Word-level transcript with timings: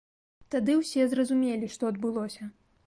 Тады 0.55 0.77
ўсе 0.79 1.05
зразумелі, 1.13 1.71
што 1.77 1.83
адбылося. 1.95 2.53